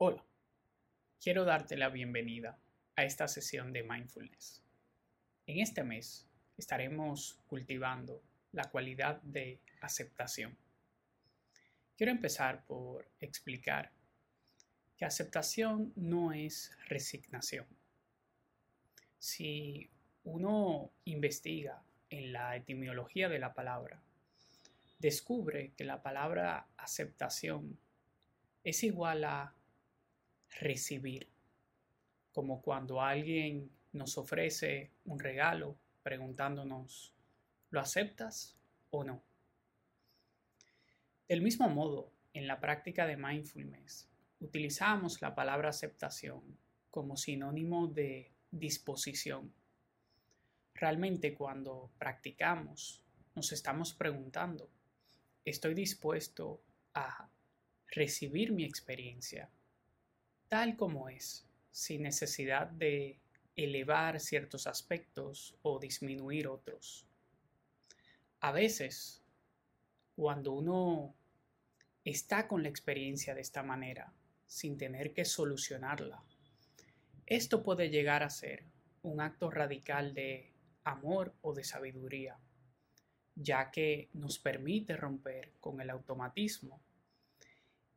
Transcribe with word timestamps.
Hola, 0.00 0.24
quiero 1.20 1.44
darte 1.44 1.76
la 1.76 1.88
bienvenida 1.88 2.56
a 2.94 3.02
esta 3.02 3.26
sesión 3.26 3.72
de 3.72 3.82
mindfulness. 3.82 4.62
En 5.44 5.58
este 5.58 5.82
mes 5.82 6.24
estaremos 6.56 7.36
cultivando 7.48 8.22
la 8.52 8.70
cualidad 8.70 9.20
de 9.22 9.58
aceptación. 9.80 10.56
Quiero 11.96 12.12
empezar 12.12 12.64
por 12.64 13.08
explicar 13.18 13.90
que 14.96 15.04
aceptación 15.04 15.92
no 15.96 16.32
es 16.32 16.70
resignación. 16.86 17.66
Si 19.18 19.90
uno 20.22 20.92
investiga 21.06 21.82
en 22.08 22.32
la 22.32 22.54
etimología 22.54 23.28
de 23.28 23.40
la 23.40 23.52
palabra, 23.52 24.00
descubre 25.00 25.72
que 25.76 25.82
la 25.82 26.04
palabra 26.04 26.68
aceptación 26.76 27.80
es 28.62 28.84
igual 28.84 29.24
a 29.24 29.57
recibir, 30.60 31.28
como 32.32 32.62
cuando 32.62 33.00
alguien 33.00 33.70
nos 33.92 34.18
ofrece 34.18 34.90
un 35.04 35.18
regalo 35.18 35.76
preguntándonos, 36.02 37.12
¿lo 37.70 37.80
aceptas 37.80 38.56
o 38.90 39.04
no? 39.04 39.22
Del 41.28 41.42
mismo 41.42 41.68
modo, 41.68 42.12
en 42.32 42.46
la 42.46 42.60
práctica 42.60 43.06
de 43.06 43.16
mindfulness, 43.16 44.08
utilizamos 44.40 45.20
la 45.20 45.34
palabra 45.34 45.70
aceptación 45.70 46.58
como 46.90 47.16
sinónimo 47.16 47.86
de 47.88 48.32
disposición. 48.50 49.52
Realmente 50.74 51.34
cuando 51.34 51.90
practicamos, 51.98 53.02
nos 53.34 53.52
estamos 53.52 53.92
preguntando, 53.92 54.70
¿estoy 55.44 55.74
dispuesto 55.74 56.62
a 56.94 57.28
recibir 57.88 58.52
mi 58.52 58.64
experiencia 58.64 59.50
tal 60.48 60.76
como 60.76 61.08
es, 61.08 61.46
sin 61.70 62.02
necesidad 62.02 62.68
de 62.68 63.18
elevar 63.54 64.20
ciertos 64.20 64.66
aspectos 64.66 65.54
o 65.62 65.78
disminuir 65.78 66.48
otros. 66.48 67.06
A 68.40 68.52
veces, 68.52 69.22
cuando 70.16 70.52
uno 70.52 71.14
está 72.04 72.46
con 72.48 72.62
la 72.62 72.68
experiencia 72.68 73.34
de 73.34 73.40
esta 73.40 73.62
manera, 73.62 74.12
sin 74.46 74.78
tener 74.78 75.12
que 75.12 75.24
solucionarla, 75.24 76.22
esto 77.26 77.62
puede 77.62 77.90
llegar 77.90 78.22
a 78.22 78.30
ser 78.30 78.64
un 79.02 79.20
acto 79.20 79.50
radical 79.50 80.14
de 80.14 80.52
amor 80.84 81.34
o 81.42 81.52
de 81.52 81.64
sabiduría, 81.64 82.38
ya 83.34 83.70
que 83.70 84.08
nos 84.14 84.38
permite 84.38 84.96
romper 84.96 85.52
con 85.60 85.80
el 85.80 85.90
automatismo 85.90 86.80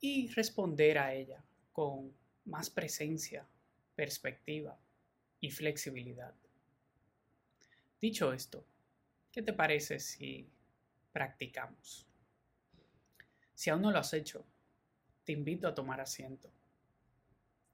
y 0.00 0.28
responder 0.32 0.98
a 0.98 1.14
ella 1.14 1.44
con 1.72 2.12
más 2.44 2.70
presencia, 2.70 3.46
perspectiva 3.94 4.78
y 5.40 5.50
flexibilidad. 5.50 6.34
Dicho 8.00 8.32
esto, 8.32 8.64
¿qué 9.30 9.42
te 9.42 9.52
parece 9.52 10.00
si 10.00 10.50
practicamos? 11.12 12.06
Si 13.54 13.70
aún 13.70 13.82
no 13.82 13.92
lo 13.92 13.98
has 13.98 14.12
hecho, 14.12 14.44
te 15.24 15.32
invito 15.32 15.68
a 15.68 15.74
tomar 15.74 16.00
asiento, 16.00 16.50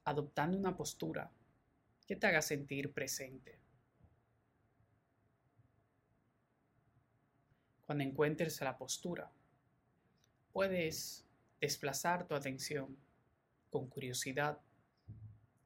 adoptando 0.05 0.58
una 0.58 0.77
postura 0.77 1.30
que 2.06 2.16
te 2.16 2.27
haga 2.27 2.42
sentir 2.42 2.92
presente. 2.92 3.58
Cuando 7.86 8.05
encuentres 8.05 8.60
la 8.60 8.77
postura, 8.77 9.30
puedes 10.53 11.25
desplazar 11.58 12.27
tu 12.27 12.34
atención 12.34 12.97
con 13.70 13.88
curiosidad 13.88 14.58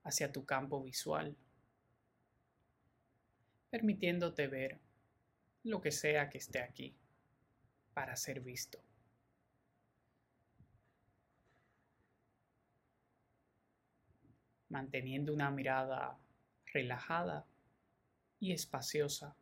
hacia 0.05 0.33
tu 0.33 0.45
campo 0.45 0.83
visual, 0.83 1.36
permitiéndote 3.70 4.47
ver 4.48 4.81
lo 5.64 5.81
que 5.81 5.93
sea 5.93 6.28
que 6.28 6.38
esté 6.38 6.60
aquí 6.60 6.94
para 7.94 8.16
ser 8.16 8.41
visto. 8.41 8.82
Manteniendo 14.69 15.32
una 15.34 15.50
mirada 15.50 16.19
relajada 16.72 17.47
y 18.41 18.53
espaciosa 18.53 19.37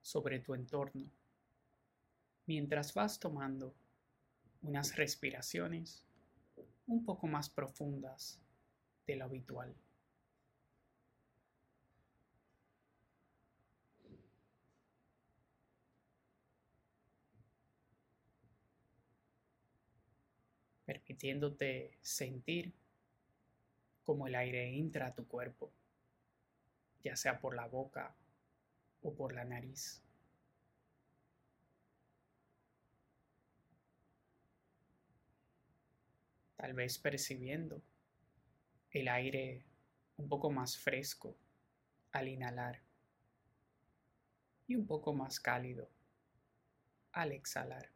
sobre 0.00 0.40
tu 0.40 0.54
entorno, 0.54 1.10
mientras 2.46 2.94
vas 2.94 3.20
tomando 3.20 3.74
unas 4.62 4.96
respiraciones 4.96 6.05
un 6.86 7.04
poco 7.04 7.26
más 7.26 7.50
profundas 7.50 8.40
de 9.06 9.16
lo 9.16 9.24
habitual. 9.24 9.74
permitiéndote 20.86 21.98
sentir 22.00 22.72
como 24.04 24.28
el 24.28 24.36
aire 24.36 24.78
entra 24.78 25.08
a 25.08 25.14
tu 25.14 25.26
cuerpo, 25.26 25.72
ya 27.02 27.16
sea 27.16 27.40
por 27.40 27.56
la 27.56 27.66
boca 27.66 28.14
o 29.02 29.12
por 29.12 29.34
la 29.34 29.44
nariz. 29.44 30.05
Tal 36.56 36.72
vez 36.72 36.98
percibiendo 36.98 37.82
el 38.90 39.08
aire 39.08 39.64
un 40.16 40.28
poco 40.28 40.50
más 40.50 40.78
fresco 40.78 41.36
al 42.12 42.28
inhalar 42.28 42.82
y 44.66 44.74
un 44.74 44.86
poco 44.86 45.12
más 45.12 45.38
cálido 45.38 45.90
al 47.12 47.32
exhalar. 47.32 47.90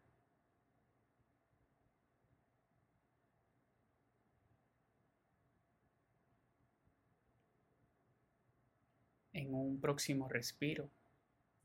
En 9.32 9.54
un 9.54 9.80
próximo 9.80 10.28
respiro, 10.28 10.90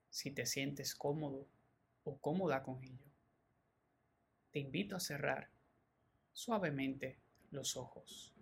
si 0.09 0.31
te 0.31 0.45
sientes 0.45 0.95
cómodo 0.95 1.45
o 2.03 2.17
cómoda 2.19 2.63
con 2.63 2.81
ello, 2.84 3.05
te 4.51 4.59
invito 4.59 4.95
a 4.95 5.00
cerrar 5.01 5.50
suavemente 6.35 7.18
los 7.51 7.78
ojos. 7.78 8.34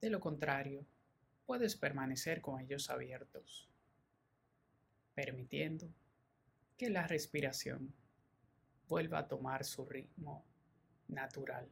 De 0.00 0.08
lo 0.08 0.18
contrario, 0.18 0.86
puedes 1.44 1.76
permanecer 1.76 2.40
con 2.40 2.58
ellos 2.60 2.88
abiertos, 2.88 3.68
permitiendo 5.14 5.92
que 6.78 6.88
la 6.88 7.06
respiración 7.06 7.94
vuelva 8.88 9.18
a 9.18 9.28
tomar 9.28 9.64
su 9.64 9.84
ritmo 9.84 10.42
natural. 11.08 11.68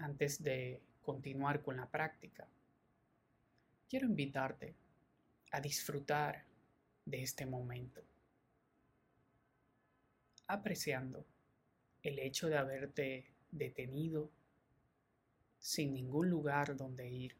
Antes 0.00 0.42
de 0.42 0.80
continuar 1.02 1.62
con 1.62 1.76
la 1.76 1.86
práctica, 1.86 2.46
quiero 3.88 4.06
invitarte 4.06 4.74
a 5.52 5.60
disfrutar 5.60 6.44
de 7.04 7.22
este 7.22 7.44
momento, 7.44 8.02
apreciando 10.46 11.24
el 12.02 12.18
hecho 12.18 12.48
de 12.48 12.56
haberte 12.56 13.26
detenido 13.50 14.30
sin 15.58 15.92
ningún 15.92 16.30
lugar 16.30 16.76
donde 16.76 17.08
ir, 17.08 17.36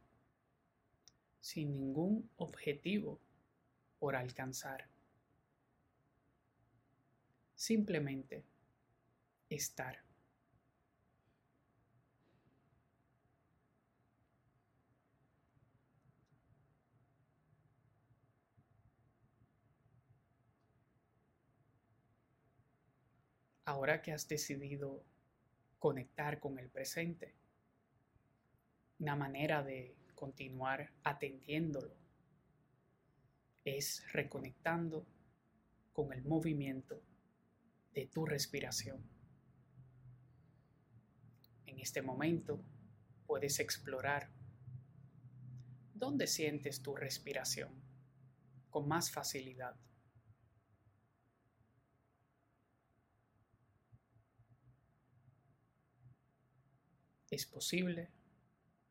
sin 1.40 1.72
ningún 1.72 2.28
objetivo 2.36 3.18
por 3.98 4.16
alcanzar. 4.16 4.86
Simplemente 7.54 8.44
estar. 9.48 10.09
Ahora 23.64 24.02
que 24.02 24.12
has 24.12 24.28
decidido 24.28 25.04
conectar 25.78 26.40
con 26.40 26.58
el 26.58 26.68
presente, 26.68 27.34
una 28.98 29.16
manera 29.16 29.62
de 29.62 29.96
continuar 30.14 30.92
atendiéndolo 31.02 31.96
es 33.64 34.04
reconectando 34.12 35.06
con 35.92 36.12
el 36.12 36.22
movimiento 36.24 37.02
de 37.92 38.06
tu 38.06 38.26
respiración. 38.26 39.02
En 41.66 41.78
este 41.78 42.02
momento 42.02 42.62
puedes 43.26 43.58
explorar 43.60 44.30
¿dónde 45.94 46.26
sientes 46.26 46.82
tu 46.82 46.94
respiración 46.94 47.70
con 48.70 48.88
más 48.88 49.10
facilidad? 49.10 49.76
Es 57.30 57.46
posible 57.46 58.10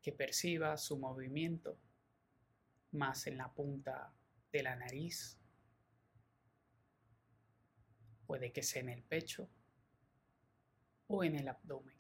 que 0.02 0.14
percibas 0.14 0.82
su 0.84 0.98
movimiento 0.98 1.78
más 2.92 3.28
en 3.28 3.38
la 3.38 3.54
punta 3.54 4.14
de 4.52 4.64
la 4.64 4.76
nariz. 4.76 5.38
Puede 8.26 8.52
que 8.52 8.64
sea 8.64 8.82
en 8.82 8.90
el 8.90 9.04
pecho 9.04 9.50
o 11.08 11.24
en 11.24 11.36
el 11.36 11.48
abdomen. 11.50 12.00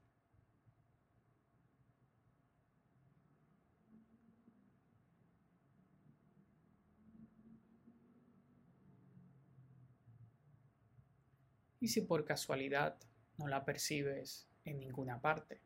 Y 11.82 11.88
si 11.88 12.02
por 12.02 12.26
casualidad 12.26 13.00
no 13.38 13.48
la 13.48 13.64
percibes 13.64 14.48
en 14.66 14.80
ninguna 14.80 15.22
parte, 15.22 15.62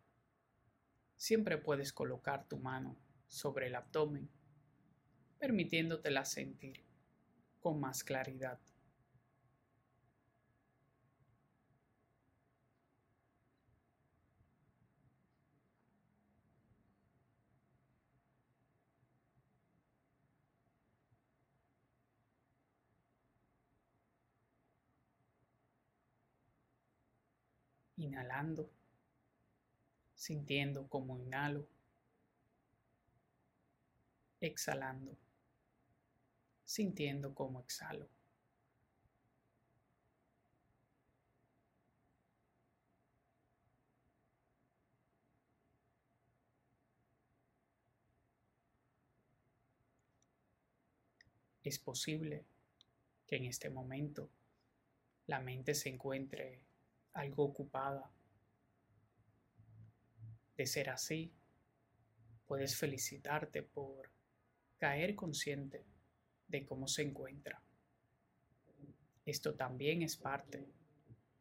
siempre 1.18 1.58
puedes 1.58 1.94
colocar 1.94 2.48
tu 2.48 2.58
mano 2.58 2.96
sobre 3.28 3.68
el 3.68 3.76
abdomen, 3.76 4.30
permitiéndotela 5.40 6.26
sentir 6.26 6.84
con 7.60 7.80
más 7.80 8.04
claridad. 8.04 8.60
inhalando, 28.04 28.70
sintiendo 30.24 30.88
como 30.88 31.18
inhalo, 31.18 31.68
exhalando, 34.40 35.18
sintiendo 36.64 37.36
como 37.36 37.60
exhalo. 37.60 38.08
Es 51.66 51.80
posible 51.80 52.46
que 53.28 53.36
en 53.36 53.44
este 53.44 53.70
momento 53.70 54.30
la 55.28 55.42
mente 55.42 55.76
se 55.76 55.90
encuentre 55.90 56.62
algo 57.12 57.44
ocupada. 57.44 58.10
De 60.56 60.66
ser 60.66 60.90
así, 60.90 61.32
puedes 62.46 62.76
felicitarte 62.76 63.64
por 63.64 64.10
caer 64.78 65.16
consciente 65.16 65.86
de 66.48 66.66
cómo 66.66 66.88
se 66.88 67.02
encuentra. 67.02 67.62
Esto 69.26 69.56
también 69.56 70.02
es 70.02 70.18
parte 70.18 70.68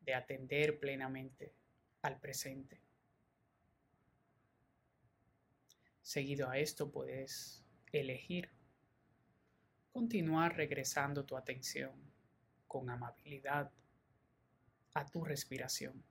de 0.01 0.15
atender 0.15 0.79
plenamente 0.79 1.53
al 2.03 2.19
presente. 2.19 2.81
Seguido 6.01 6.49
a 6.49 6.59
esto 6.59 6.91
puedes 6.91 7.65
elegir 7.93 8.51
continuar 9.93 10.57
regresando 10.57 11.25
tu 11.25 11.37
atención 11.37 11.93
con 12.67 12.89
amabilidad 12.89 13.71
a 14.95 15.07
tu 15.07 15.25
respiración. 15.25 16.03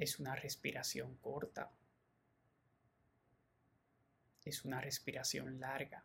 Es 0.00 0.18
una 0.18 0.34
respiración 0.34 1.16
corta. 1.16 1.70
Es 4.46 4.64
una 4.64 4.80
respiración 4.80 5.60
larga. 5.60 6.02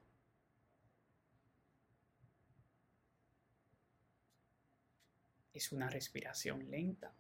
Es 5.54 5.72
una 5.72 5.90
respiración 5.90 6.70
lenta 6.70 7.14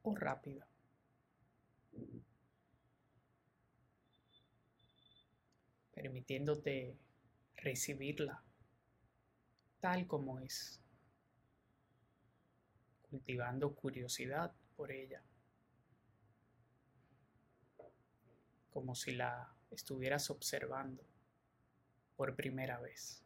o 0.00 0.16
rápida. 0.16 0.66
permitiéndote 5.92 6.96
recibirla 7.56 8.40
tal 9.80 10.06
como 10.06 10.38
es, 10.38 10.80
cultivando 13.10 13.74
curiosidad 13.74 14.52
por 14.76 14.92
ella, 14.92 15.22
como 18.70 18.94
si 18.94 19.12
la 19.12 19.52
estuvieras 19.70 20.30
observando 20.30 21.02
por 22.16 22.34
primera 22.34 22.78
vez. 22.80 23.24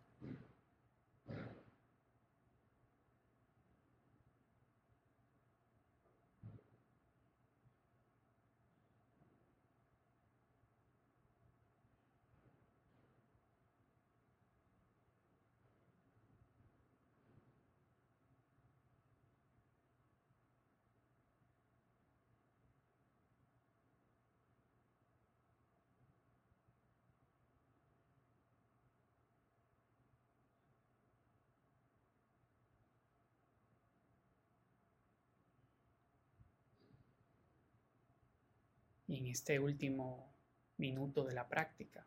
En 39.16 39.26
este 39.26 39.58
último 39.58 40.32
minuto 40.78 41.24
de 41.24 41.34
la 41.34 41.48
práctica, 41.48 42.06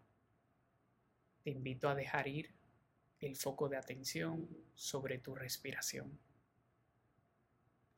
te 1.43 1.51
invito 1.51 1.87
a 1.87 1.95
dejar 1.95 2.27
ir 2.27 2.55
el 3.19 3.35
foco 3.35 3.69
de 3.69 3.77
atención 3.77 4.49
sobre 4.73 5.19
tu 5.19 5.35
respiración. 5.35 6.19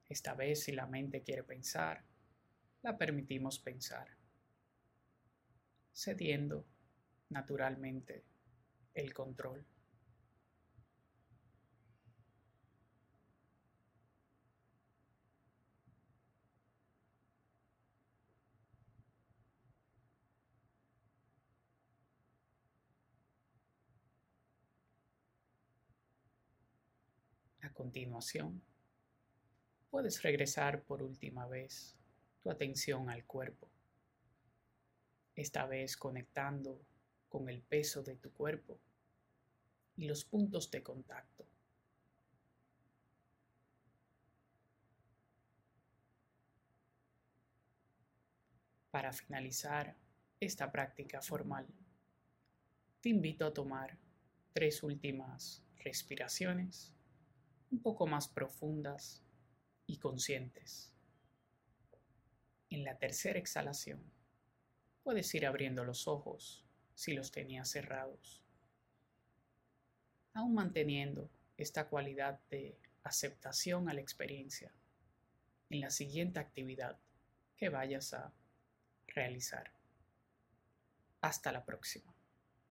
Esta 0.09 0.33
vez 0.33 0.63
si 0.63 0.71
la 0.73 0.85
mente 0.85 1.23
quiere 1.23 1.43
pensar, 1.43 2.03
la 2.81 2.97
permitimos 2.97 3.59
pensar, 3.59 4.07
cediendo 5.93 6.65
naturalmente 7.29 8.23
el 8.93 9.13
control. 9.13 9.65
Continuación, 27.77 28.59
puedes 29.91 30.23
regresar 30.23 30.81
por 30.81 31.03
última 31.03 31.45
vez 31.45 31.95
tu 32.41 32.49
atención 32.49 33.07
al 33.07 33.23
cuerpo, 33.25 33.69
esta 35.35 35.67
vez 35.67 35.95
conectando 35.95 36.81
con 37.29 37.47
el 37.49 37.61
peso 37.61 38.01
de 38.01 38.15
tu 38.15 38.31
cuerpo 38.31 38.79
y 39.95 40.07
los 40.07 40.25
puntos 40.25 40.71
de 40.71 40.81
contacto. 40.81 41.45
Para 48.89 49.13
finalizar 49.13 49.95
esta 50.39 50.71
práctica 50.71 51.21
formal, 51.21 51.67
te 53.01 53.09
invito 53.09 53.45
a 53.45 53.53
tomar 53.53 53.95
tres 54.53 54.81
últimas 54.81 55.61
respiraciones 55.83 56.96
un 57.71 57.81
poco 57.81 58.07
más 58.07 58.27
profundas 58.27 59.23
y 59.85 59.97
conscientes. 59.97 60.91
En 62.69 62.83
la 62.83 62.97
tercera 62.97 63.39
exhalación, 63.39 64.01
puedes 65.03 65.33
ir 65.35 65.45
abriendo 65.45 65.83
los 65.85 66.07
ojos 66.07 66.65
si 66.95 67.13
los 67.13 67.31
tenías 67.31 67.69
cerrados. 67.69 68.43
aún 70.33 70.53
manteniendo 70.53 71.31
esta 71.57 71.87
cualidad 71.89 72.39
de 72.51 72.77
aceptación 73.03 73.89
a 73.89 73.93
la 73.93 74.01
experiencia 74.01 74.71
en 75.69 75.81
la 75.81 75.89
siguiente 75.89 76.39
actividad 76.39 76.99
que 77.55 77.69
vayas 77.69 78.13
a 78.13 78.33
realizar. 79.07 79.73
Hasta 81.21 81.51
la 81.51 81.65
próxima. 81.65 82.16